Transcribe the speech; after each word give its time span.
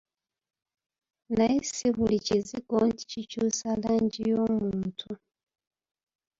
Naye 1.35 1.59
si 1.73 1.87
buli 1.95 2.17
kizigo 2.25 2.77
nti 2.89 3.03
kikyusa 3.11 3.69
langi 3.81 4.21
y'omuntu. 4.29 5.09